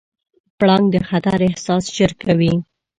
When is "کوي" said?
2.23-2.53